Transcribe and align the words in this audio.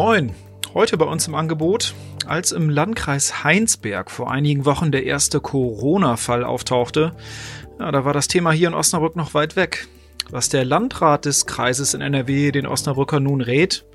Moin! 0.00 0.32
Heute 0.74 0.96
bei 0.96 1.06
uns 1.06 1.26
im 1.26 1.34
Angebot, 1.34 1.92
als 2.24 2.52
im 2.52 2.70
Landkreis 2.70 3.42
Heinsberg 3.42 4.12
vor 4.12 4.30
einigen 4.30 4.64
Wochen 4.64 4.92
der 4.92 5.02
erste 5.02 5.40
Corona-Fall 5.40 6.44
auftauchte, 6.44 7.16
ja, 7.80 7.90
da 7.90 8.04
war 8.04 8.12
das 8.12 8.28
Thema 8.28 8.52
hier 8.52 8.68
in 8.68 8.74
Osnabrück 8.74 9.16
noch 9.16 9.34
weit 9.34 9.56
weg. 9.56 9.88
Was 10.30 10.50
der 10.50 10.64
Landrat 10.64 11.24
des 11.24 11.46
Kreises 11.46 11.94
in 11.94 12.00
NRW 12.00 12.52
den 12.52 12.68
Osnabrücker 12.68 13.18
nun 13.18 13.40
rät, 13.40 13.86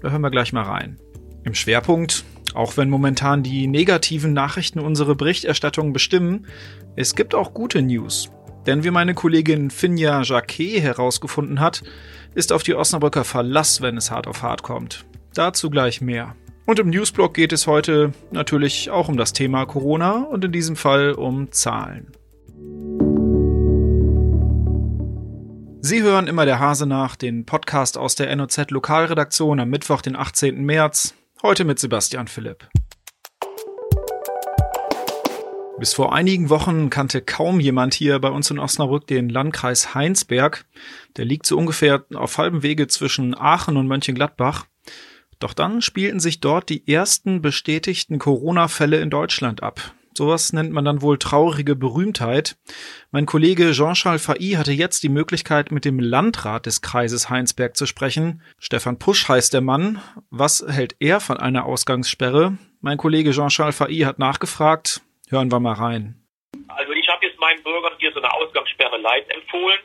da 0.00 0.10
hören 0.10 0.22
wir 0.22 0.30
gleich 0.30 0.52
mal 0.52 0.62
rein. 0.62 1.00
Im 1.42 1.54
Schwerpunkt, 1.54 2.24
auch 2.54 2.76
wenn 2.76 2.88
momentan 2.88 3.42
die 3.42 3.66
negativen 3.66 4.32
Nachrichten 4.32 4.78
unsere 4.78 5.16
Berichterstattung 5.16 5.92
bestimmen, 5.92 6.46
es 6.94 7.16
gibt 7.16 7.34
auch 7.34 7.54
gute 7.54 7.82
News. 7.82 8.30
Denn 8.66 8.84
wie 8.84 8.92
meine 8.92 9.14
Kollegin 9.14 9.72
Finja 9.72 10.22
Jacquet 10.22 10.80
herausgefunden 10.80 11.58
hat, 11.58 11.82
ist 12.36 12.52
auf 12.52 12.62
die 12.62 12.76
Osnabrücker 12.76 13.24
Verlass, 13.24 13.80
wenn 13.80 13.96
es 13.96 14.12
hart 14.12 14.28
auf 14.28 14.44
hart 14.44 14.62
kommt. 14.62 15.06
Dazu 15.34 15.70
gleich 15.70 16.00
mehr. 16.00 16.34
Und 16.66 16.78
im 16.78 16.90
Newsblog 16.90 17.34
geht 17.34 17.52
es 17.52 17.66
heute 17.66 18.12
natürlich 18.30 18.90
auch 18.90 19.08
um 19.08 19.16
das 19.16 19.32
Thema 19.32 19.64
Corona 19.64 20.24
und 20.24 20.44
in 20.44 20.52
diesem 20.52 20.76
Fall 20.76 21.12
um 21.12 21.50
Zahlen. 21.52 22.12
Sie 25.82 26.02
hören 26.02 26.26
immer 26.26 26.44
der 26.44 26.58
Hase 26.58 26.86
nach, 26.86 27.16
den 27.16 27.46
Podcast 27.46 27.96
aus 27.96 28.14
der 28.14 28.34
NOZ 28.36 28.70
Lokalredaktion 28.70 29.60
am 29.60 29.70
Mittwoch, 29.70 30.02
den 30.02 30.14
18. 30.14 30.62
März, 30.62 31.14
heute 31.42 31.64
mit 31.64 31.78
Sebastian 31.78 32.28
Philipp. 32.28 32.68
Bis 35.78 35.94
vor 35.94 36.12
einigen 36.12 36.50
Wochen 36.50 36.90
kannte 36.90 37.22
kaum 37.22 37.58
jemand 37.58 37.94
hier 37.94 38.18
bei 38.18 38.28
uns 38.28 38.50
in 38.50 38.58
Osnabrück 38.58 39.06
den 39.06 39.30
Landkreis 39.30 39.94
Heinsberg. 39.94 40.66
Der 41.16 41.24
liegt 41.24 41.46
so 41.46 41.56
ungefähr 41.56 42.04
auf 42.14 42.36
halbem 42.36 42.62
Wege 42.62 42.86
zwischen 42.86 43.34
Aachen 43.34 43.78
und 43.78 43.86
Mönchengladbach. 43.86 44.66
Doch 45.40 45.54
dann 45.54 45.82
spielten 45.82 46.20
sich 46.20 46.40
dort 46.40 46.68
die 46.68 46.86
ersten 46.86 47.42
bestätigten 47.42 48.18
Corona-Fälle 48.18 49.00
in 49.00 49.10
Deutschland 49.10 49.62
ab. 49.62 49.80
Sowas 50.16 50.52
nennt 50.52 50.72
man 50.72 50.84
dann 50.84 51.02
wohl 51.02 51.18
traurige 51.18 51.76
Berühmtheit. 51.76 52.56
Mein 53.10 53.26
Kollege 53.26 53.70
Jean-Charles 53.72 54.24
Fai 54.24 54.54
hatte 54.56 54.72
jetzt 54.72 55.02
die 55.02 55.08
Möglichkeit, 55.08 55.70
mit 55.70 55.84
dem 55.84 55.98
Landrat 55.98 56.66
des 56.66 56.82
Kreises 56.82 57.30
Heinsberg 57.30 57.76
zu 57.76 57.86
sprechen. 57.86 58.42
Stefan 58.58 58.98
Pusch 58.98 59.28
heißt 59.28 59.54
der 59.54 59.62
Mann. 59.62 60.02
Was 60.30 60.64
hält 60.68 60.96
er 60.98 61.20
von 61.20 61.38
einer 61.38 61.64
Ausgangssperre? 61.64 62.58
Mein 62.80 62.98
Kollege 62.98 63.30
Jean-Charles 63.30 63.76
Fai 63.76 63.94
hat 64.04 64.18
nachgefragt. 64.18 65.00
Hören 65.30 65.50
wir 65.50 65.60
mal 65.60 65.74
rein. 65.74 66.16
Also 66.68 66.92
ich 66.92 67.08
habe 67.08 67.24
jetzt 67.24 67.38
meinen 67.40 67.62
Bürgern 67.62 67.92
hier 67.98 68.12
so 68.12 68.20
eine 68.20 68.32
Ausgangssperre 68.32 68.98
Light 68.98 69.24
empfohlen. 69.32 69.78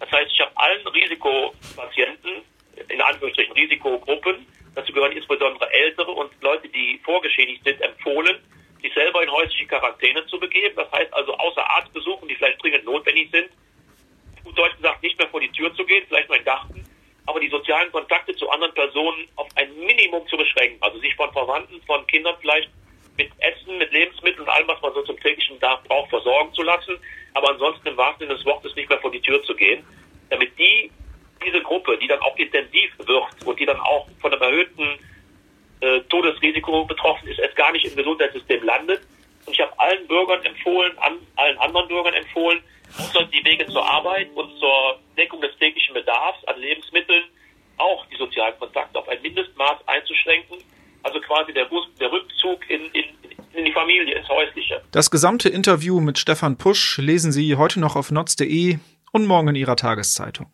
Das 0.00 0.10
heißt, 0.10 0.30
ich 0.32 0.40
habe 0.40 0.50
allen 0.56 0.86
Risikopatienten, 0.86 2.42
in 2.88 3.00
Anführungsstrichen 3.00 3.54
Risikogruppen, 3.54 4.44
dazu 4.78 4.92
gehören 4.92 5.12
insbesondere 5.12 5.70
Ältere 5.72 6.10
und 6.10 6.30
Leute, 6.40 6.68
die 6.68 7.00
vorgeschädigt 7.04 7.64
sind, 7.64 7.80
empfohlen, 7.80 8.38
sich 8.80 8.92
selber 8.94 9.22
in 9.22 9.30
häusliche 9.30 9.66
Quarantäne 9.66 10.24
zu 10.26 10.38
begeben. 10.38 10.76
Das 10.76 10.90
heißt 10.92 11.12
also 11.12 11.34
außer 11.34 11.68
Arztbesuchen, 11.68 12.28
die 12.28 12.34
vielleicht 12.36 12.62
dringend 12.62 12.84
notwendig 12.84 13.30
sind, 13.32 13.48
gut 14.44 14.56
Deutsch 14.56 14.76
gesagt, 14.76 15.02
nicht 15.02 15.18
mehr 15.18 15.28
vor 15.28 15.40
die 15.40 15.50
Tür 15.50 15.74
zu 15.74 15.84
gehen, 15.84 16.04
vielleicht 16.08 16.28
nur 16.28 16.38
in 16.38 16.44
Garten, 16.44 16.84
aber 17.26 17.40
die 17.40 17.48
sozialen 17.48 17.90
Kontakte 17.92 18.34
zu 18.36 18.48
anderen 18.50 18.72
Personen 18.74 19.28
auf 19.36 19.48
ein 19.56 19.74
Minimum 19.78 20.26
zu 20.28 20.36
beschränken. 20.36 20.78
Also 20.80 20.98
sich 21.00 21.14
von 21.16 21.32
Verwandten, 21.32 21.82
von 21.82 22.06
Kindern 22.06 22.36
vielleicht 22.40 22.70
mit 23.16 23.30
Essen, 23.38 23.78
mit 23.78 23.92
Lebensmitteln 23.92 24.42
und 24.42 24.48
allem, 24.48 24.68
was 24.68 24.80
man 24.80 24.94
so 24.94 25.02
zum 25.02 25.18
täglichen 25.20 25.56
Bedarf 25.56 25.82
braucht, 25.84 26.08
versorgen 26.10 26.54
zu 26.54 26.62
lassen, 26.62 26.96
aber 27.34 27.50
ansonsten 27.50 27.88
im 27.88 27.96
wahrsten 27.96 28.26
Sinne 28.26 28.38
des 28.38 28.46
Wortes 28.46 28.74
nicht 28.76 28.88
mehr 28.88 29.00
vor 29.00 29.10
die 29.10 29.20
Tür 29.20 29.42
zu 29.42 29.54
gehen, 29.54 29.84
damit 30.30 30.56
die, 30.58 30.90
diese 31.44 31.60
Gruppe, 31.62 31.98
die 31.98 32.06
dann 32.06 32.20
auch 32.20 32.36
intensiv 32.36 32.90
wird 32.98 33.24
und 33.44 33.58
die 33.58 33.66
dann 33.66 33.80
auch 33.80 34.06
von 34.20 34.32
einem 34.32 34.42
erhöhten 34.42 34.98
äh, 35.80 36.00
Todesrisiko 36.08 36.84
betroffen 36.84 37.28
ist, 37.28 37.38
es 37.38 37.54
gar 37.54 37.72
nicht 37.72 37.84
im 37.86 37.96
Gesundheitssystem 37.96 38.62
landet. 38.64 39.00
Und 39.46 39.52
ich 39.52 39.60
habe 39.60 39.72
allen 39.78 40.06
Bürgern 40.06 40.42
empfohlen, 40.44 40.96
an, 40.98 41.18
allen 41.36 41.58
anderen 41.58 41.88
Bürgern 41.88 42.14
empfohlen, 42.14 42.60
außer 42.98 43.24
die 43.24 43.44
Wege 43.44 43.66
zur 43.66 43.88
Arbeit 43.88 44.28
und 44.34 44.58
zur 44.58 44.98
Deckung 45.16 45.40
des 45.40 45.56
täglichen 45.58 45.94
Bedarfs 45.94 46.44
an 46.46 46.60
Lebensmitteln 46.60 47.24
auch 47.76 48.04
die 48.06 48.16
sozialen 48.16 48.58
Kontakte 48.58 48.98
auf 48.98 49.08
ein 49.08 49.22
Mindestmaß 49.22 49.86
einzuschränken 49.86 50.58
also 51.02 51.20
quasi 51.20 51.52
der, 51.52 51.64
Bus, 51.66 51.86
der 52.00 52.10
Rückzug 52.10 52.68
in, 52.68 52.82
in, 52.92 53.04
in 53.54 53.64
die 53.64 53.72
Familie, 53.72 54.14
ins 54.14 54.28
Häusliche. 54.28 54.82
Das 54.90 55.10
gesamte 55.10 55.48
Interview 55.48 56.00
mit 56.00 56.18
Stefan 56.18 56.56
Pusch 56.58 56.98
lesen 56.98 57.32
Sie 57.32 57.56
heute 57.56 57.80
noch 57.80 57.96
auf 57.96 58.10
notz.de 58.10 58.78
und 59.12 59.26
morgen 59.26 59.48
in 59.48 59.54
Ihrer 59.54 59.76
Tageszeitung. 59.76 60.50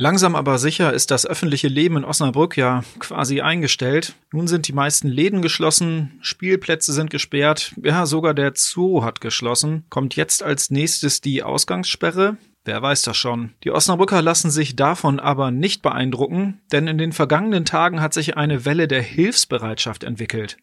Langsam 0.00 0.36
aber 0.36 0.58
sicher 0.58 0.92
ist 0.92 1.10
das 1.10 1.26
öffentliche 1.26 1.66
Leben 1.66 1.96
in 1.96 2.04
Osnabrück 2.04 2.56
ja 2.56 2.84
quasi 3.00 3.40
eingestellt. 3.40 4.14
Nun 4.30 4.46
sind 4.46 4.68
die 4.68 4.72
meisten 4.72 5.08
Läden 5.08 5.42
geschlossen, 5.42 6.20
Spielplätze 6.20 6.92
sind 6.92 7.10
gesperrt, 7.10 7.74
ja 7.82 8.06
sogar 8.06 8.32
der 8.32 8.52
Zoo 8.54 9.02
hat 9.02 9.20
geschlossen. 9.20 9.86
Kommt 9.90 10.14
jetzt 10.14 10.40
als 10.40 10.70
nächstes 10.70 11.20
die 11.20 11.42
Ausgangssperre? 11.42 12.36
Wer 12.64 12.80
weiß 12.80 13.02
das 13.02 13.16
schon. 13.16 13.54
Die 13.64 13.72
Osnabrücker 13.72 14.22
lassen 14.22 14.52
sich 14.52 14.76
davon 14.76 15.18
aber 15.18 15.50
nicht 15.50 15.82
beeindrucken, 15.82 16.60
denn 16.70 16.86
in 16.86 16.98
den 16.98 17.10
vergangenen 17.10 17.64
Tagen 17.64 18.00
hat 18.00 18.14
sich 18.14 18.36
eine 18.36 18.64
Welle 18.64 18.86
der 18.86 19.02
Hilfsbereitschaft 19.02 20.04
entwickelt. 20.04 20.58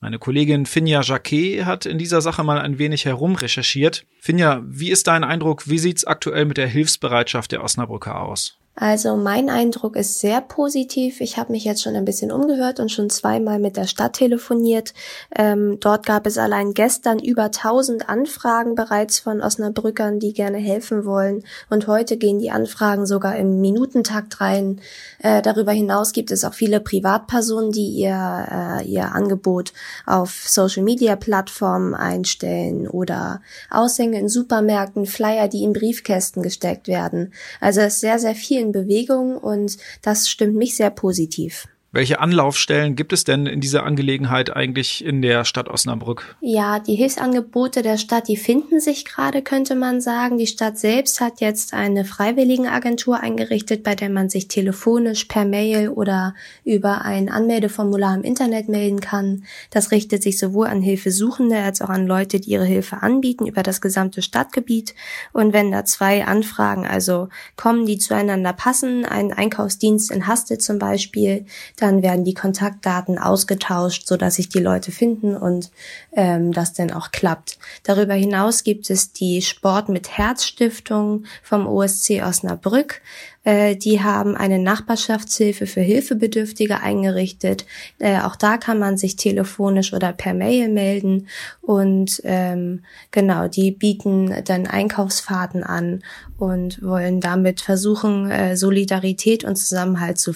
Meine 0.00 0.18
Kollegin 0.18 0.66
Finja 0.66 1.00
Jacquet 1.00 1.64
hat 1.64 1.86
in 1.86 1.96
dieser 1.96 2.20
Sache 2.20 2.44
mal 2.44 2.60
ein 2.60 2.78
wenig 2.78 3.06
herumrecherchiert. 3.06 4.04
Finja, 4.20 4.62
wie 4.66 4.90
ist 4.90 5.06
dein 5.06 5.24
Eindruck? 5.24 5.66
Wie 5.66 5.78
sieht's 5.78 6.04
aktuell 6.04 6.44
mit 6.44 6.58
der 6.58 6.68
Hilfsbereitschaft 6.68 7.52
der 7.52 7.64
Osnabrücker 7.64 8.20
aus? 8.20 8.58
Also 8.78 9.16
mein 9.16 9.48
Eindruck 9.48 9.96
ist 9.96 10.20
sehr 10.20 10.42
positiv. 10.42 11.22
Ich 11.22 11.38
habe 11.38 11.52
mich 11.52 11.64
jetzt 11.64 11.82
schon 11.82 11.96
ein 11.96 12.04
bisschen 12.04 12.30
umgehört 12.30 12.78
und 12.78 12.92
schon 12.92 13.08
zweimal 13.08 13.58
mit 13.58 13.78
der 13.78 13.86
Stadt 13.86 14.12
telefoniert. 14.12 14.92
Ähm, 15.34 15.78
dort 15.80 16.04
gab 16.04 16.26
es 16.26 16.36
allein 16.36 16.74
gestern 16.74 17.18
über 17.18 17.44
1000 17.44 18.06
Anfragen 18.10 18.74
bereits 18.74 19.18
von 19.18 19.40
Osnabrückern, 19.40 20.18
die 20.18 20.34
gerne 20.34 20.58
helfen 20.58 21.06
wollen. 21.06 21.42
Und 21.70 21.86
heute 21.86 22.18
gehen 22.18 22.38
die 22.38 22.50
Anfragen 22.50 23.06
sogar 23.06 23.36
im 23.36 23.62
Minutentakt 23.62 24.42
rein. 24.42 24.82
Äh, 25.20 25.40
darüber 25.40 25.72
hinaus 25.72 26.12
gibt 26.12 26.30
es 26.30 26.44
auch 26.44 26.54
viele 26.54 26.80
Privatpersonen, 26.80 27.72
die 27.72 27.88
ihr, 27.88 28.46
äh, 28.50 28.84
ihr 28.84 29.14
Angebot 29.14 29.72
auf 30.04 30.44
Social-Media-Plattformen 30.46 31.94
einstellen 31.94 32.86
oder 32.86 33.40
Aushänge 33.70 34.20
in 34.20 34.28
Supermärkten, 34.28 35.06
Flyer, 35.06 35.48
die 35.48 35.62
in 35.62 35.72
Briefkästen 35.72 36.42
gesteckt 36.42 36.88
werden. 36.88 37.32
Also 37.58 37.80
es 37.80 37.94
ist 37.94 38.00
sehr, 38.00 38.18
sehr 38.18 38.34
viel 38.34 38.65
in 38.66 38.72
Bewegung 38.72 39.36
und 39.36 39.76
das 40.02 40.28
stimmt 40.28 40.56
mich 40.56 40.76
sehr 40.76 40.90
positiv. 40.90 41.66
Welche 41.96 42.20
Anlaufstellen 42.20 42.94
gibt 42.94 43.14
es 43.14 43.24
denn 43.24 43.46
in 43.46 43.62
dieser 43.62 43.84
Angelegenheit 43.84 44.54
eigentlich 44.54 45.02
in 45.02 45.22
der 45.22 45.46
Stadt 45.46 45.66
Osnabrück? 45.66 46.36
Ja, 46.42 46.78
die 46.78 46.94
Hilfsangebote 46.94 47.80
der 47.80 47.96
Stadt, 47.96 48.28
die 48.28 48.36
finden 48.36 48.80
sich 48.80 49.06
gerade, 49.06 49.40
könnte 49.40 49.74
man 49.74 50.02
sagen. 50.02 50.36
Die 50.36 50.46
Stadt 50.46 50.76
selbst 50.76 51.22
hat 51.22 51.40
jetzt 51.40 51.72
eine 51.72 52.04
Freiwilligenagentur 52.04 53.18
eingerichtet, 53.18 53.82
bei 53.82 53.94
der 53.94 54.10
man 54.10 54.28
sich 54.28 54.46
telefonisch, 54.46 55.24
per 55.24 55.46
Mail 55.46 55.88
oder 55.88 56.34
über 56.64 57.00
ein 57.06 57.30
Anmeldeformular 57.30 58.14
im 58.14 58.24
Internet 58.24 58.68
melden 58.68 59.00
kann. 59.00 59.44
Das 59.70 59.90
richtet 59.90 60.22
sich 60.22 60.38
sowohl 60.38 60.66
an 60.66 60.82
Hilfesuchende 60.82 61.56
als 61.56 61.80
auch 61.80 61.88
an 61.88 62.06
Leute, 62.06 62.40
die 62.40 62.50
ihre 62.50 62.66
Hilfe 62.66 63.02
anbieten 63.02 63.46
über 63.46 63.62
das 63.62 63.80
gesamte 63.80 64.20
Stadtgebiet. 64.20 64.94
Und 65.32 65.54
wenn 65.54 65.70
da 65.70 65.86
zwei 65.86 66.26
Anfragen 66.26 66.86
also 66.86 67.30
kommen, 67.56 67.86
die 67.86 67.96
zueinander 67.96 68.52
passen, 68.52 69.06
ein 69.06 69.32
Einkaufsdienst 69.32 70.10
in 70.10 70.26
Haste 70.26 70.58
zum 70.58 70.78
Beispiel, 70.78 71.46
dann 71.78 71.85
werden 72.02 72.24
die 72.24 72.34
Kontaktdaten 72.34 73.18
ausgetauscht, 73.18 74.06
so 74.06 74.16
sich 74.34 74.48
die 74.48 74.60
Leute 74.60 74.92
finden 74.92 75.36
und 75.36 75.70
ähm, 76.12 76.52
das 76.52 76.72
dann 76.72 76.92
auch 76.92 77.10
klappt. 77.10 77.58
Darüber 77.82 78.14
hinaus 78.14 78.64
gibt 78.64 78.90
es 78.90 79.12
die 79.12 79.42
Sport 79.42 79.88
mit 79.88 80.18
Herz 80.18 80.44
Stiftung 80.44 81.24
vom 81.42 81.66
OSC 81.66 82.22
Osnabrück. 82.22 83.00
Äh, 83.46 83.76
die 83.76 84.02
haben 84.02 84.36
eine 84.36 84.58
Nachbarschaftshilfe 84.58 85.68
für 85.68 85.80
Hilfebedürftige 85.80 86.80
eingerichtet. 86.80 87.64
Äh, 88.00 88.18
auch 88.18 88.34
da 88.34 88.56
kann 88.58 88.80
man 88.80 88.96
sich 88.96 89.14
telefonisch 89.14 89.92
oder 89.94 90.12
per 90.12 90.34
Mail 90.34 90.68
melden 90.68 91.28
und 91.62 92.20
ähm, 92.24 92.82
genau, 93.12 93.46
die 93.46 93.70
bieten 93.70 94.34
dann 94.44 94.66
Einkaufsfahrten 94.66 95.62
an 95.62 96.02
und 96.38 96.82
wollen 96.82 97.20
damit 97.20 97.60
versuchen, 97.60 98.28
äh, 98.32 98.56
Solidarität 98.56 99.44
und 99.44 99.54
Zusammenhalt 99.54 100.18
zu, 100.18 100.32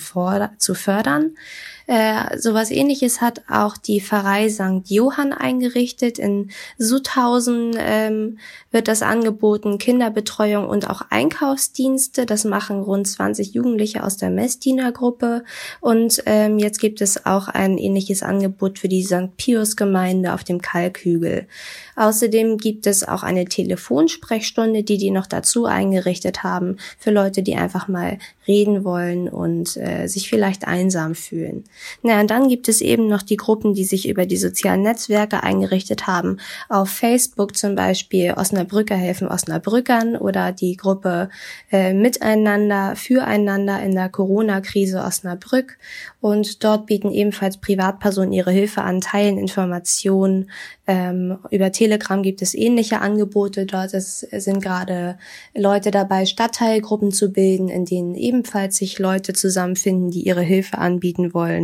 zu 0.58 0.74
fördern. 0.74 1.32
Äh, 1.90 2.38
sowas 2.38 2.70
ähnliches 2.70 3.20
hat 3.20 3.42
auch 3.50 3.76
die 3.76 4.00
Pfarrei 4.00 4.48
St. 4.48 4.88
Johann 4.88 5.32
eingerichtet. 5.32 6.20
In 6.20 6.52
Sudhausen 6.78 7.72
ähm, 7.76 8.38
wird 8.70 8.86
das 8.86 9.02
angeboten, 9.02 9.76
Kinderbetreuung 9.78 10.68
und 10.68 10.88
auch 10.88 11.02
Einkaufsdienste. 11.10 12.26
Das 12.26 12.44
machen 12.44 12.80
rund 12.80 13.08
20 13.08 13.54
Jugendliche 13.54 14.04
aus 14.04 14.16
der 14.16 14.30
Messdienergruppe. 14.30 15.42
Und 15.80 16.22
ähm, 16.26 16.60
jetzt 16.60 16.78
gibt 16.78 17.00
es 17.00 17.26
auch 17.26 17.48
ein 17.48 17.76
ähnliches 17.76 18.22
Angebot 18.22 18.78
für 18.78 18.86
die 18.86 19.02
St. 19.02 19.36
Pius 19.36 19.74
Gemeinde 19.74 20.32
auf 20.32 20.44
dem 20.44 20.62
Kalkhügel. 20.62 21.48
Außerdem 21.96 22.58
gibt 22.58 22.86
es 22.86 23.06
auch 23.06 23.24
eine 23.24 23.46
Telefonsprechstunde, 23.46 24.84
die 24.84 24.96
die 24.96 25.10
noch 25.10 25.26
dazu 25.26 25.64
eingerichtet 25.64 26.44
haben 26.44 26.76
für 27.00 27.10
Leute, 27.10 27.42
die 27.42 27.56
einfach 27.56 27.88
mal 27.88 28.18
reden 28.46 28.84
wollen 28.84 29.28
und 29.28 29.76
äh, 29.76 30.06
sich 30.06 30.28
vielleicht 30.28 30.68
einsam 30.68 31.16
fühlen. 31.16 31.64
Na, 32.02 32.20
und 32.20 32.30
dann 32.30 32.48
gibt 32.48 32.68
es 32.68 32.80
eben 32.80 33.08
noch 33.08 33.22
die 33.22 33.36
Gruppen, 33.36 33.74
die 33.74 33.84
sich 33.84 34.08
über 34.08 34.26
die 34.26 34.36
sozialen 34.36 34.82
Netzwerke 34.82 35.42
eingerichtet 35.42 36.06
haben. 36.06 36.38
Auf 36.68 36.90
Facebook 36.90 37.56
zum 37.56 37.74
Beispiel 37.74 38.32
Osnabrücker 38.32 38.96
helfen 38.96 39.28
Osnabrückern 39.28 40.16
oder 40.16 40.52
die 40.52 40.76
Gruppe 40.76 41.28
äh, 41.70 41.92
Miteinander, 41.92 42.96
Füreinander 42.96 43.82
in 43.82 43.94
der 43.94 44.08
Corona-Krise 44.08 45.02
Osnabrück. 45.02 45.78
Und 46.20 46.64
dort 46.64 46.86
bieten 46.86 47.10
ebenfalls 47.10 47.58
Privatpersonen 47.58 48.32
ihre 48.32 48.50
Hilfe 48.50 48.82
an, 48.82 49.00
teilen 49.00 49.38
Informationen. 49.38 50.50
Ähm, 50.86 51.38
über 51.50 51.72
Telegram 51.72 52.22
gibt 52.22 52.42
es 52.42 52.54
ähnliche 52.54 53.00
Angebote. 53.00 53.64
Dort 53.64 53.94
ist, 53.94 54.20
sind 54.20 54.60
gerade 54.62 55.18
Leute 55.54 55.90
dabei, 55.90 56.26
Stadtteilgruppen 56.26 57.12
zu 57.12 57.32
bilden, 57.32 57.68
in 57.68 57.84
denen 57.84 58.14
ebenfalls 58.14 58.76
sich 58.76 58.98
Leute 58.98 59.32
zusammenfinden, 59.32 60.10
die 60.10 60.26
ihre 60.26 60.42
Hilfe 60.42 60.78
anbieten 60.78 61.32
wollen 61.32 61.59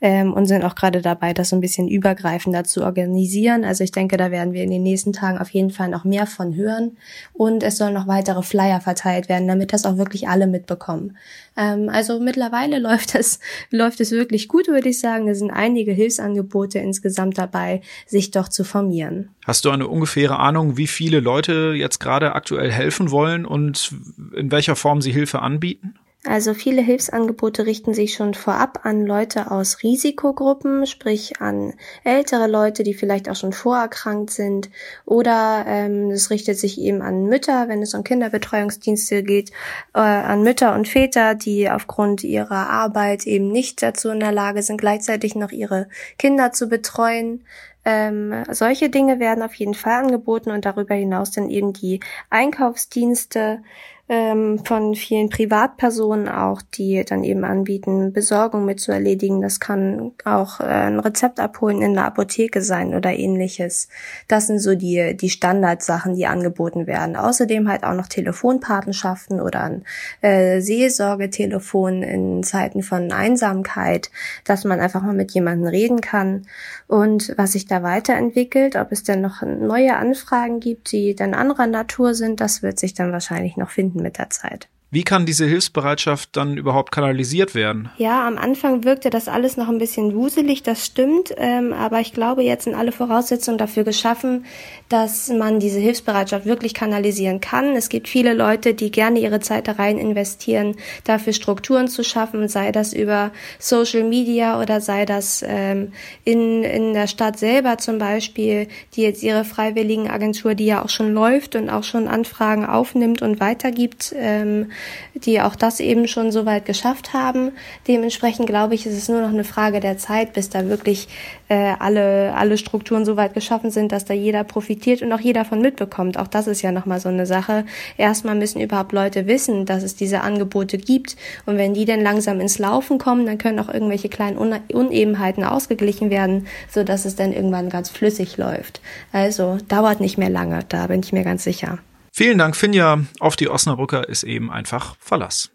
ähm, 0.00 0.32
und 0.32 0.46
sind 0.46 0.64
auch 0.64 0.74
gerade 0.74 1.02
dabei, 1.02 1.32
das 1.32 1.50
so 1.50 1.56
ein 1.56 1.60
bisschen 1.60 1.88
übergreifender 1.88 2.64
zu 2.64 2.84
organisieren. 2.84 3.64
Also 3.64 3.84
ich 3.84 3.92
denke, 3.92 4.16
da 4.16 4.30
werden 4.30 4.52
wir 4.52 4.62
in 4.62 4.70
den 4.70 4.82
nächsten 4.82 5.12
Tagen 5.12 5.38
auf 5.38 5.50
jeden 5.50 5.70
Fall 5.70 5.88
noch 5.88 6.04
mehr 6.04 6.26
von 6.26 6.54
hören 6.54 6.96
und 7.32 7.62
es 7.62 7.76
sollen 7.76 7.94
noch 7.94 8.06
weitere 8.06 8.42
Flyer 8.42 8.80
verteilt 8.80 9.28
werden, 9.28 9.48
damit 9.48 9.72
das 9.72 9.84
auch 9.84 9.96
wirklich 9.96 10.28
alle 10.28 10.46
mitbekommen. 10.46 11.16
Ähm, 11.56 11.88
also 11.88 12.20
mittlerweile 12.20 12.78
läuft 12.88 13.14
es, 13.14 13.40
läuft 13.70 14.00
es 14.00 14.12
wirklich 14.12 14.48
gut, 14.48 14.68
würde 14.68 14.88
ich 14.88 15.00
sagen. 15.00 15.26
Da 15.26 15.34
sind 15.34 15.50
einige 15.50 15.92
Hilfsangebote 15.92 16.78
insgesamt 16.78 17.38
dabei, 17.38 17.82
sich 18.06 18.30
doch 18.30 18.48
zu 18.48 18.64
formieren. 18.64 19.30
Hast 19.44 19.64
du 19.64 19.70
eine 19.70 19.88
ungefähre 19.88 20.38
Ahnung, 20.38 20.76
wie 20.76 20.86
viele 20.86 21.20
Leute 21.20 21.72
jetzt 21.76 21.98
gerade 21.98 22.34
aktuell 22.34 22.70
helfen 22.70 23.10
wollen 23.10 23.44
und 23.44 23.92
in 24.34 24.50
welcher 24.50 24.76
Form 24.76 25.02
sie 25.02 25.12
Hilfe 25.12 25.40
anbieten? 25.40 25.94
Also 26.28 26.52
viele 26.52 26.82
Hilfsangebote 26.82 27.64
richten 27.64 27.94
sich 27.94 28.12
schon 28.12 28.34
vorab 28.34 28.80
an 28.82 29.06
Leute 29.06 29.50
aus 29.50 29.82
Risikogruppen, 29.82 30.84
sprich 30.84 31.40
an 31.40 31.72
ältere 32.04 32.46
Leute, 32.46 32.82
die 32.82 32.92
vielleicht 32.92 33.30
auch 33.30 33.34
schon 33.34 33.54
vorerkrankt 33.54 34.28
sind. 34.28 34.68
Oder 35.06 35.64
ähm, 35.66 36.10
es 36.10 36.28
richtet 36.28 36.58
sich 36.58 36.78
eben 36.78 37.00
an 37.00 37.24
Mütter, 37.24 37.68
wenn 37.68 37.80
es 37.80 37.94
um 37.94 38.04
Kinderbetreuungsdienste 38.04 39.22
geht, 39.22 39.52
äh, 39.94 40.00
an 40.00 40.42
Mütter 40.42 40.74
und 40.74 40.86
Väter, 40.86 41.34
die 41.34 41.70
aufgrund 41.70 42.24
ihrer 42.24 42.68
Arbeit 42.68 43.26
eben 43.26 43.50
nicht 43.50 43.82
dazu 43.82 44.10
in 44.10 44.20
der 44.20 44.32
Lage 44.32 44.62
sind, 44.62 44.78
gleichzeitig 44.78 45.34
noch 45.34 45.50
ihre 45.50 45.88
Kinder 46.18 46.52
zu 46.52 46.68
betreuen. 46.68 47.42
Ähm, 47.86 48.44
solche 48.50 48.90
Dinge 48.90 49.18
werden 49.18 49.42
auf 49.42 49.54
jeden 49.54 49.72
Fall 49.72 50.04
angeboten 50.04 50.50
und 50.50 50.66
darüber 50.66 50.94
hinaus 50.94 51.30
dann 51.30 51.48
eben 51.48 51.72
die 51.72 52.00
Einkaufsdienste 52.28 53.62
ähm, 54.08 54.64
von 54.64 54.94
vielen 54.94 55.28
Privatpersonen 55.28 56.28
auch, 56.28 56.62
die 56.62 57.04
dann 57.06 57.24
eben 57.24 57.44
anbieten, 57.44 58.12
Besorgung 58.12 58.64
mit 58.64 58.80
zu 58.80 58.90
erledigen. 58.90 59.42
Das 59.42 59.60
kann 59.60 60.12
auch 60.24 60.60
äh, 60.60 60.64
ein 60.64 60.98
Rezept 60.98 61.40
abholen 61.40 61.82
in 61.82 61.94
der 61.94 62.06
Apotheke 62.06 62.62
sein 62.62 62.94
oder 62.94 63.12
ähnliches. 63.12 63.88
Das 64.26 64.46
sind 64.46 64.60
so 64.60 64.74
die, 64.74 65.14
die 65.14 65.28
Standardsachen, 65.28 66.14
die 66.14 66.26
angeboten 66.26 66.86
werden. 66.86 67.16
Außerdem 67.16 67.68
halt 67.68 67.84
auch 67.84 67.92
noch 67.92 68.06
Telefonpatenschaften 68.06 69.40
oder 69.40 69.64
ein 69.64 69.84
äh, 70.22 70.60
Seelsorgetelefon 70.60 72.02
in 72.02 72.42
Zeiten 72.42 72.82
von 72.82 73.12
Einsamkeit, 73.12 74.10
dass 74.44 74.64
man 74.64 74.80
einfach 74.80 75.02
mal 75.02 75.14
mit 75.14 75.32
jemandem 75.32 75.68
reden 75.68 76.00
kann. 76.00 76.46
Und 76.86 77.34
was 77.36 77.52
sich 77.52 77.66
da 77.66 77.82
weiterentwickelt, 77.82 78.76
ob 78.76 78.90
es 78.90 79.02
denn 79.02 79.20
noch 79.20 79.42
neue 79.42 79.96
Anfragen 79.96 80.60
gibt, 80.60 80.92
die 80.92 81.14
dann 81.14 81.34
anderer 81.34 81.66
Natur 81.66 82.14
sind, 82.14 82.40
das 82.40 82.62
wird 82.62 82.78
sich 82.78 82.94
dann 82.94 83.12
wahrscheinlich 83.12 83.58
noch 83.58 83.68
finden 83.68 83.97
mit 84.00 84.18
der 84.18 84.30
Zeit. 84.30 84.68
Wie 84.90 85.02
kann 85.02 85.26
diese 85.26 85.44
Hilfsbereitschaft 85.44 86.30
dann 86.32 86.56
überhaupt 86.56 86.92
kanalisiert 86.92 87.54
werden? 87.54 87.90
Ja, 87.98 88.26
am 88.26 88.38
Anfang 88.38 88.84
wirkte 88.84 89.10
das 89.10 89.28
alles 89.28 89.58
noch 89.58 89.68
ein 89.68 89.76
bisschen 89.76 90.14
wuselig, 90.14 90.62
das 90.62 90.86
stimmt. 90.86 91.34
Ähm, 91.36 91.74
aber 91.74 92.00
ich 92.00 92.14
glaube, 92.14 92.42
jetzt 92.42 92.64
sind 92.64 92.74
alle 92.74 92.90
Voraussetzungen 92.90 93.58
dafür 93.58 93.84
geschaffen, 93.84 94.46
dass 94.88 95.28
man 95.28 95.60
diese 95.60 95.78
Hilfsbereitschaft 95.78 96.46
wirklich 96.46 96.72
kanalisieren 96.72 97.42
kann. 97.42 97.76
Es 97.76 97.90
gibt 97.90 98.08
viele 98.08 98.32
Leute, 98.32 98.72
die 98.72 98.90
gerne 98.90 99.18
ihre 99.18 99.40
Zeit 99.40 99.68
da 99.68 99.72
rein 99.72 99.98
investieren, 99.98 100.74
dafür 101.04 101.34
Strukturen 101.34 101.88
zu 101.88 102.02
schaffen, 102.02 102.48
sei 102.48 102.72
das 102.72 102.94
über 102.94 103.30
Social 103.58 104.04
Media 104.04 104.58
oder 104.58 104.80
sei 104.80 105.04
das 105.04 105.44
ähm, 105.46 105.92
in, 106.24 106.64
in 106.64 106.94
der 106.94 107.08
Stadt 107.08 107.38
selber 107.38 107.76
zum 107.76 107.98
Beispiel, 107.98 108.68
die 108.94 109.02
jetzt 109.02 109.22
ihre 109.22 109.44
freiwilligen 109.44 110.08
Agentur, 110.08 110.54
die 110.54 110.64
ja 110.64 110.82
auch 110.82 110.88
schon 110.88 111.12
läuft 111.12 111.56
und 111.56 111.68
auch 111.68 111.84
schon 111.84 112.08
Anfragen 112.08 112.64
aufnimmt 112.64 113.20
und 113.20 113.38
weitergibt, 113.38 114.14
ähm, 114.16 114.70
die 115.14 115.40
auch 115.40 115.56
das 115.56 115.80
eben 115.80 116.08
schon 116.08 116.32
so 116.32 116.46
weit 116.46 116.64
geschafft 116.64 117.12
haben. 117.12 117.52
Dementsprechend 117.86 118.46
glaube 118.46 118.74
ich, 118.74 118.86
ist 118.86 118.96
es 118.96 119.08
nur 119.08 119.20
noch 119.20 119.30
eine 119.30 119.44
Frage 119.44 119.80
der 119.80 119.98
Zeit, 119.98 120.32
bis 120.32 120.48
da 120.48 120.68
wirklich 120.68 121.08
äh, 121.48 121.74
alle, 121.78 122.34
alle 122.34 122.58
Strukturen 122.58 123.04
so 123.04 123.16
weit 123.16 123.34
geschaffen 123.34 123.70
sind, 123.70 123.92
dass 123.92 124.04
da 124.04 124.14
jeder 124.14 124.44
profitiert 124.44 125.02
und 125.02 125.12
auch 125.12 125.20
jeder 125.20 125.44
von 125.44 125.60
mitbekommt. 125.60 126.18
Auch 126.18 126.26
das 126.26 126.46
ist 126.46 126.62
ja 126.62 126.72
nochmal 126.72 127.00
so 127.00 127.08
eine 127.08 127.26
Sache. 127.26 127.64
Erstmal 127.96 128.34
müssen 128.34 128.60
überhaupt 128.60 128.92
Leute 128.92 129.26
wissen, 129.26 129.66
dass 129.66 129.82
es 129.82 129.96
diese 129.96 130.20
Angebote 130.20 130.78
gibt. 130.78 131.16
Und 131.46 131.56
wenn 131.58 131.74
die 131.74 131.84
dann 131.84 132.00
langsam 132.00 132.40
ins 132.40 132.58
Laufen 132.58 132.98
kommen, 132.98 133.26
dann 133.26 133.38
können 133.38 133.58
auch 133.58 133.72
irgendwelche 133.72 134.08
kleinen 134.08 134.36
Unebenheiten 134.36 135.44
ausgeglichen 135.44 136.10
werden, 136.10 136.46
so 136.70 136.84
dass 136.84 137.04
es 137.04 137.16
dann 137.16 137.32
irgendwann 137.32 137.70
ganz 137.70 137.90
flüssig 137.90 138.36
läuft. 138.36 138.80
Also 139.12 139.58
dauert 139.68 140.00
nicht 140.00 140.18
mehr 140.18 140.30
lange, 140.30 140.60
da 140.68 140.86
bin 140.86 141.00
ich 141.00 141.12
mir 141.12 141.24
ganz 141.24 141.44
sicher. 141.44 141.78
Vielen 142.18 142.38
Dank, 142.38 142.56
Finja. 142.56 143.04
Auf 143.20 143.36
die 143.36 143.48
Osnabrücker 143.48 144.08
ist 144.08 144.24
eben 144.24 144.50
einfach 144.50 144.96
Verlass. 144.98 145.52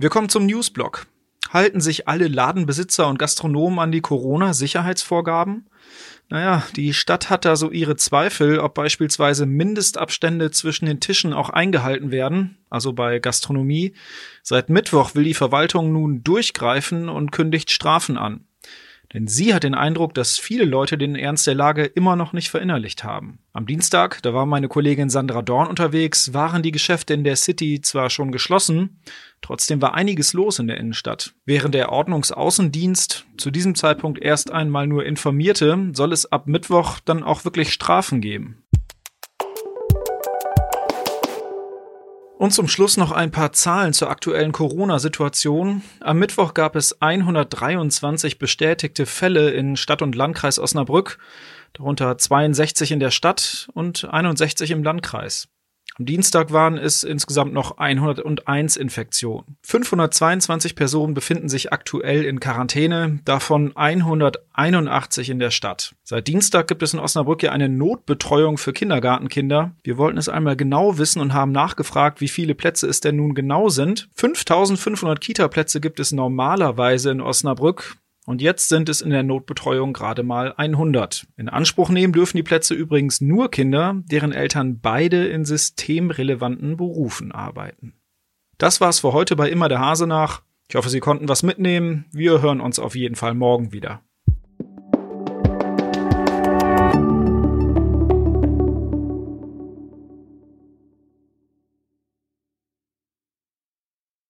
Wir 0.00 0.08
kommen 0.10 0.28
zum 0.28 0.46
Newsblock. 0.46 1.06
Halten 1.50 1.80
sich 1.80 2.08
alle 2.08 2.26
Ladenbesitzer 2.26 3.06
und 3.06 3.20
Gastronomen 3.20 3.78
an 3.78 3.92
die 3.92 4.00
Corona-Sicherheitsvorgaben? 4.00 5.70
Naja, 6.28 6.64
die 6.74 6.92
Stadt 6.92 7.30
hat 7.30 7.44
da 7.44 7.54
so 7.54 7.70
ihre 7.70 7.94
Zweifel, 7.94 8.58
ob 8.58 8.74
beispielsweise 8.74 9.46
Mindestabstände 9.46 10.50
zwischen 10.50 10.86
den 10.86 10.98
Tischen 10.98 11.34
auch 11.34 11.50
eingehalten 11.50 12.10
werden, 12.10 12.58
also 12.68 12.92
bei 12.92 13.20
Gastronomie. 13.20 13.94
Seit 14.42 14.70
Mittwoch 14.70 15.14
will 15.14 15.22
die 15.22 15.34
Verwaltung 15.34 15.92
nun 15.92 16.24
durchgreifen 16.24 17.08
und 17.08 17.30
kündigt 17.30 17.70
Strafen 17.70 18.18
an. 18.18 18.47
Denn 19.14 19.26
sie 19.26 19.54
hat 19.54 19.64
den 19.64 19.74
Eindruck, 19.74 20.12
dass 20.12 20.38
viele 20.38 20.64
Leute 20.64 20.98
den 20.98 21.16
Ernst 21.16 21.46
der 21.46 21.54
Lage 21.54 21.84
immer 21.84 22.14
noch 22.14 22.34
nicht 22.34 22.50
verinnerlicht 22.50 23.04
haben. 23.04 23.38
Am 23.54 23.66
Dienstag, 23.66 24.20
da 24.22 24.34
war 24.34 24.44
meine 24.44 24.68
Kollegin 24.68 25.08
Sandra 25.08 25.40
Dorn 25.40 25.66
unterwegs, 25.68 26.34
waren 26.34 26.62
die 26.62 26.72
Geschäfte 26.72 27.14
in 27.14 27.24
der 27.24 27.36
City 27.36 27.80
zwar 27.80 28.10
schon 28.10 28.32
geschlossen, 28.32 29.00
trotzdem 29.40 29.80
war 29.80 29.94
einiges 29.94 30.34
los 30.34 30.58
in 30.58 30.66
der 30.66 30.76
Innenstadt. 30.76 31.34
Während 31.46 31.74
der 31.74 31.90
Ordnungsaußendienst 31.90 33.26
zu 33.38 33.50
diesem 33.50 33.74
Zeitpunkt 33.74 34.20
erst 34.20 34.52
einmal 34.52 34.86
nur 34.86 35.06
informierte, 35.06 35.90
soll 35.94 36.12
es 36.12 36.30
ab 36.30 36.46
Mittwoch 36.46 37.00
dann 37.00 37.22
auch 37.22 37.46
wirklich 37.46 37.72
Strafen 37.72 38.20
geben. 38.20 38.62
Und 42.38 42.52
zum 42.52 42.68
Schluss 42.68 42.96
noch 42.96 43.10
ein 43.10 43.32
paar 43.32 43.50
Zahlen 43.50 43.92
zur 43.92 44.10
aktuellen 44.10 44.52
Corona-Situation. 44.52 45.82
Am 45.98 46.20
Mittwoch 46.20 46.54
gab 46.54 46.76
es 46.76 47.02
123 47.02 48.38
bestätigte 48.38 49.06
Fälle 49.06 49.50
in 49.50 49.76
Stadt 49.76 50.02
und 50.02 50.14
Landkreis 50.14 50.60
Osnabrück, 50.60 51.18
darunter 51.72 52.16
62 52.16 52.92
in 52.92 53.00
der 53.00 53.10
Stadt 53.10 53.68
und 53.74 54.04
61 54.08 54.70
im 54.70 54.84
Landkreis. 54.84 55.48
Am 55.98 56.06
Dienstag 56.06 56.52
waren 56.52 56.78
es 56.78 57.02
insgesamt 57.02 57.52
noch 57.52 57.78
101 57.78 58.76
Infektionen. 58.76 59.56
522 59.62 60.76
Personen 60.76 61.12
befinden 61.12 61.48
sich 61.48 61.72
aktuell 61.72 62.24
in 62.24 62.38
Quarantäne, 62.38 63.18
davon 63.24 63.76
181 63.76 65.30
in 65.30 65.40
der 65.40 65.50
Stadt. 65.50 65.96
Seit 66.04 66.28
Dienstag 66.28 66.68
gibt 66.68 66.84
es 66.84 66.94
in 66.94 67.00
Osnabrück 67.00 67.42
ja 67.42 67.50
eine 67.50 67.68
Notbetreuung 67.68 68.58
für 68.58 68.72
Kindergartenkinder. 68.72 69.72
Wir 69.82 69.98
wollten 69.98 70.18
es 70.18 70.28
einmal 70.28 70.54
genau 70.54 70.98
wissen 70.98 71.20
und 71.20 71.34
haben 71.34 71.50
nachgefragt, 71.50 72.20
wie 72.20 72.28
viele 72.28 72.54
Plätze 72.54 72.86
es 72.86 73.00
denn 73.00 73.16
nun 73.16 73.34
genau 73.34 73.68
sind. 73.68 74.08
5500 74.14 75.20
Kita-Plätze 75.20 75.80
gibt 75.80 75.98
es 75.98 76.12
normalerweise 76.12 77.10
in 77.10 77.20
Osnabrück. 77.20 77.96
Und 78.28 78.42
jetzt 78.42 78.68
sind 78.68 78.90
es 78.90 79.00
in 79.00 79.08
der 79.08 79.22
Notbetreuung 79.22 79.94
gerade 79.94 80.22
mal 80.22 80.52
100. 80.54 81.26
In 81.38 81.48
Anspruch 81.48 81.88
nehmen 81.88 82.12
dürfen 82.12 82.36
die 82.36 82.42
Plätze 82.42 82.74
übrigens 82.74 83.22
nur 83.22 83.50
Kinder, 83.50 84.02
deren 84.04 84.32
Eltern 84.32 84.80
beide 84.80 85.26
in 85.28 85.46
systemrelevanten 85.46 86.76
Berufen 86.76 87.32
arbeiten. 87.32 87.94
Das 88.58 88.82
war's 88.82 89.00
für 89.00 89.14
heute 89.14 89.34
bei 89.34 89.48
Immer 89.48 89.70
der 89.70 89.80
Hase 89.80 90.06
nach. 90.06 90.42
Ich 90.68 90.74
hoffe, 90.76 90.90
Sie 90.90 91.00
konnten 91.00 91.26
was 91.30 91.42
mitnehmen. 91.42 92.04
Wir 92.12 92.42
hören 92.42 92.60
uns 92.60 92.78
auf 92.78 92.94
jeden 92.94 93.14
Fall 93.14 93.32
morgen 93.32 93.72
wieder. 93.72 94.02